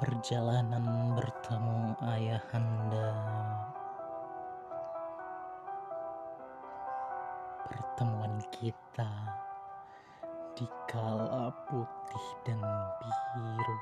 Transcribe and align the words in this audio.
Perjalanan 0.00 1.12
bertemu 1.12 1.92
ayahanda. 2.00 3.12
Pertemuan 7.68 8.40
kita 8.48 9.12
di 10.56 10.64
kala 10.88 11.52
putih 11.68 12.26
dan 12.48 12.64
biru 13.36 13.78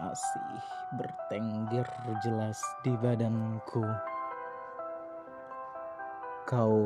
Masih 0.00 0.64
bertengger 0.96 1.88
jelas 2.24 2.56
di 2.80 2.96
badanku. 2.96 3.84
Kau 6.48 6.80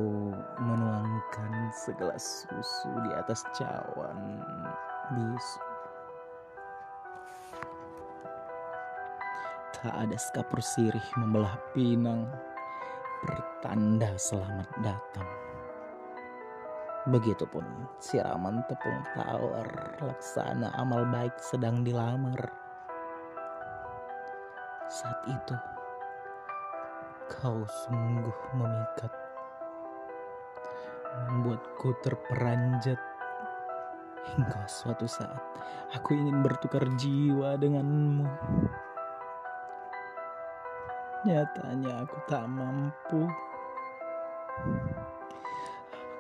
menuangkan 0.59 1.71
segelas 1.71 2.43
susu 2.43 2.91
di 3.07 3.15
atas 3.15 3.47
cawan 3.55 4.43
bisu 5.15 5.70
ada 9.89 10.13
sekapur 10.21 10.61
sirih 10.61 11.09
membelah 11.17 11.57
pinang? 11.73 12.29
Pertanda 13.25 14.13
selamat 14.21 14.69
datang. 14.85 15.25
Begitupun 17.09 17.65
siraman 17.97 18.61
tepung 18.69 19.01
tawar 19.17 19.97
Laksana 20.05 20.69
amal 20.77 21.09
baik 21.09 21.33
sedang 21.41 21.81
dilamar. 21.81 22.45
Saat 24.93 25.21
itu 25.33 25.57
Kau 27.41 27.65
sungguh 27.65 28.39
memikat 28.61 29.13
Membuatku 31.25 31.97
terperanjat. 32.05 33.01
Hingga 34.37 34.61
suatu 34.69 35.09
saat 35.09 35.41
Aku 35.97 36.13
ingin 36.13 36.45
bertukar 36.45 36.85
jiwa 37.01 37.57
denganmu 37.57 38.29
Nyatanya 41.21 42.09
aku 42.09 42.17
tak 42.33 42.49
mampu. 42.49 43.29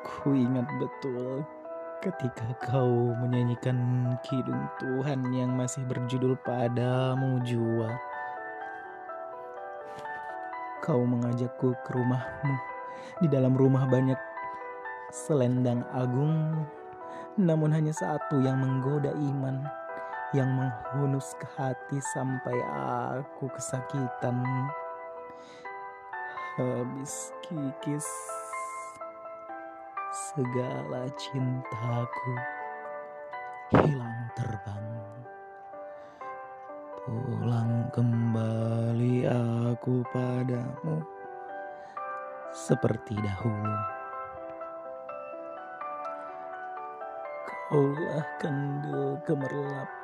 Aku 0.04 0.36
ingat 0.36 0.68
betul 0.76 1.40
ketika 2.04 2.44
kau 2.60 3.16
menyanyikan 3.16 4.12
kidung 4.20 4.68
Tuhan 4.76 5.24
yang 5.32 5.56
masih 5.56 5.88
berjudul 5.88 6.36
padamu 6.44 7.40
jua. 7.48 7.96
Kau 10.84 11.00
mengajakku 11.08 11.72
ke 11.80 11.90
rumahmu. 11.96 12.54
Di 13.24 13.28
dalam 13.32 13.56
rumah 13.56 13.88
banyak 13.88 14.20
selendang 15.08 15.80
agung, 15.96 16.60
namun 17.40 17.72
hanya 17.72 17.96
satu 17.96 18.36
yang 18.44 18.60
menggoda 18.60 19.16
iman, 19.16 19.64
yang 20.36 20.52
menghunus 20.52 21.32
ke 21.40 21.48
hati 21.56 21.96
sampai 22.12 22.56
aku 22.68 23.48
kesakitan 23.48 24.44
habis 26.58 27.32
kikis 27.40 28.08
segala 30.10 31.06
cintaku 31.16 32.34
hilang 33.72 34.20
terbang. 34.36 34.86
Pulang 37.00 37.88
kembali 37.94 39.24
aku 39.26 40.04
padamu 40.12 41.00
seperti 42.52 43.14
dahulu. 43.18 43.76
Kaulah 47.70 48.26
kandil 48.42 49.16
gemerlap 49.22 49.99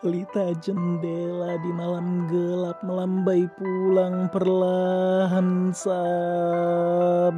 Pelita 0.00 0.56
jendela 0.64 1.60
di 1.60 1.68
malam 1.76 2.24
gelap 2.24 2.80
melambai 2.80 3.44
pulang 3.52 4.32
perlahan 4.32 5.76
sabar. 5.76 7.36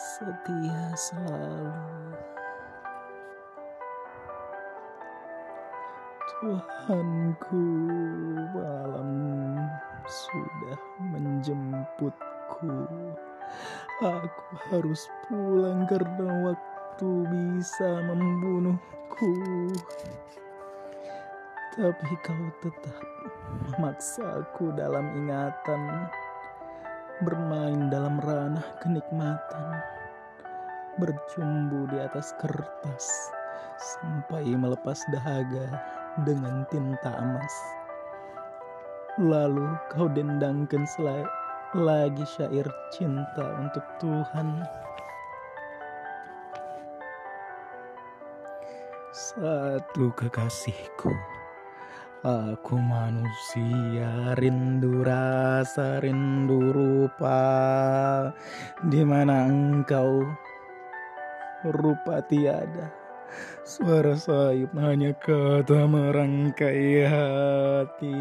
Setia 0.00 0.96
selalu. 0.96 1.76
Tuhanku 6.40 7.68
malam 8.56 9.12
sudah 10.08 10.80
menjemputku. 11.12 12.88
Aku 14.00 14.44
harus 14.72 15.04
pulang 15.28 15.84
karena 15.84 16.48
waktu 16.48 16.75
itu 16.96 17.28
bisa 17.28 18.00
membunuhku. 18.08 19.32
Tapi 21.76 22.12
kau 22.24 22.48
tetap 22.64 23.04
memaksaku 23.68 24.72
dalam 24.72 25.04
ingatan. 25.12 26.08
Bermain 27.20 27.92
dalam 27.92 28.16
ranah 28.24 28.64
kenikmatan. 28.80 29.76
Bercumbu 30.96 31.84
di 31.92 32.00
atas 32.00 32.32
kertas. 32.40 33.04
Sampai 33.76 34.56
melepas 34.56 34.96
dahaga 35.12 35.68
dengan 36.24 36.64
tinta 36.72 37.12
emas. 37.12 37.54
Lalu 39.20 39.68
kau 39.92 40.08
dendangkan 40.08 40.88
lagi 41.76 42.24
syair 42.24 42.64
cinta 42.88 43.44
untuk 43.60 43.84
Tuhan 44.00 44.64
Satu 49.16 50.12
kekasihku 50.12 51.08
Aku 52.20 52.76
manusia 52.76 54.36
rindu 54.36 55.00
rasa 55.00 56.04
rindu 56.04 56.68
rupa. 56.68 57.40
Di 58.84 59.00
mana 59.08 59.48
engkau? 59.48 60.20
Rupa 61.64 62.20
tiada. 62.28 62.92
Suara 63.64 64.12
sayup 64.20 64.76
hanya 64.76 65.16
kata 65.16 65.88
merangkai 65.88 67.08
hati. 67.08 68.20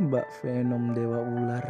Mbak 0.00 0.26
Venom 0.40 0.96
Dewa 0.96 1.20
Ular 1.28 1.68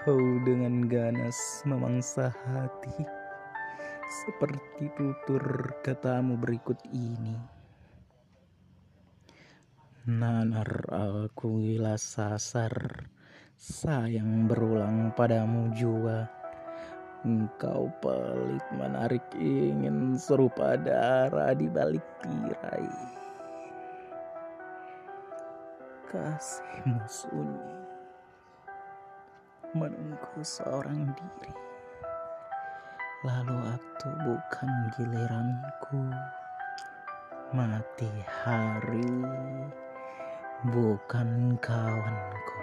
Kau 0.00 0.40
dengan 0.48 0.88
ganas 0.88 1.60
memangsa 1.68 2.32
hati 2.48 3.04
Seperti 4.08 4.88
tutur 4.96 5.76
katamu 5.84 6.40
berikut 6.40 6.80
ini. 6.88 7.36
Nanar 10.08 10.88
aku 10.88 11.60
gila 11.60 12.00
sasar 12.00 12.72
Sayang 13.60 14.48
berulang 14.48 15.12
padamu 15.12 15.68
jua. 15.76 16.24
Engkau 17.20 17.92
pelit 18.00 18.64
menarik 18.72 19.28
ingin 19.36 20.16
serupa 20.16 20.80
darah 20.80 21.52
di 21.52 21.68
balik 21.68 22.08
tirai. 22.24 22.88
Kasihmu 26.08 27.04
sunyi 27.04 27.79
menunggu 29.74 30.42
seorang 30.42 31.14
diri. 31.14 31.52
Lalu 33.22 33.54
waktu 33.54 34.08
bukan 34.24 34.70
giliranku, 34.96 36.02
mati 37.54 38.10
hari 38.26 39.12
bukan 40.74 41.54
kawanku. 41.62 42.60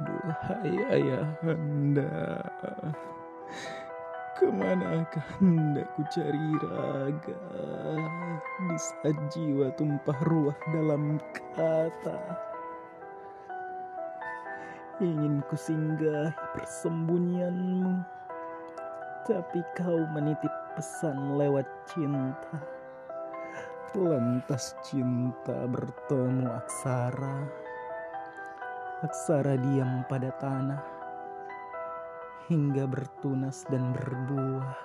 Duhai 0.00 0.74
ayahanda, 0.90 2.42
ke 4.36 4.48
manakah 4.48 5.24
hendak 5.38 5.86
ku 5.94 6.02
cari 6.08 6.50
raga 6.64 7.40
di 8.64 8.76
saat 8.80 9.16
jiwa 9.32 9.68
tumpah 9.76 10.18
ruah 10.24 10.56
dalam 10.72 11.20
kata. 11.30 12.49
Ingin 15.00 15.40
ku 15.48 15.56
singgah 15.56 16.28
persembunyianmu. 16.52 18.04
Tapi 19.24 19.64
kau 19.72 20.04
menitip 20.12 20.52
pesan 20.76 21.40
lewat 21.40 21.64
cinta. 21.88 22.60
Lantas 23.96 24.76
cinta 24.84 25.64
bertemu 25.64 26.52
aksara. 26.52 27.48
Aksara 29.00 29.56
diam 29.56 30.04
pada 30.04 30.36
tanah. 30.36 30.84
Hingga 32.52 32.84
bertunas 32.84 33.64
dan 33.72 33.96
berbuah. 33.96 34.76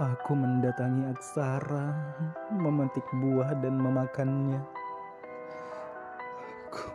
Aku 0.00 0.32
mendatangi 0.32 1.12
aksara 1.12 1.92
Memetik 2.50 3.06
buah 3.22 3.54
dan 3.62 3.78
memakannya. 3.78 4.58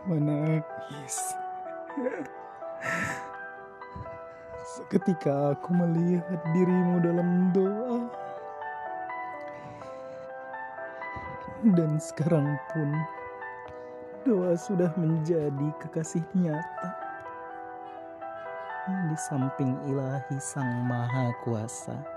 Menangis. 0.04 1.45
Seketika 4.76 5.56
aku 5.56 5.72
melihat 5.72 6.44
dirimu 6.52 7.00
dalam 7.00 7.48
doa. 7.56 8.04
Dan 11.64 11.96
sekarang 11.96 12.60
pun 12.68 12.92
doa 14.28 14.52
sudah 14.60 14.92
menjadi 15.00 15.68
kekasih 15.80 16.20
nyata. 16.36 16.90
Di 19.08 19.16
samping 19.16 19.80
ilahi 19.88 20.36
sang 20.36 20.84
maha 20.84 21.32
kuasa. 21.48 22.15